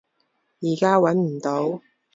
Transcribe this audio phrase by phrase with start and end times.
[0.61, 1.79] 依家揾唔到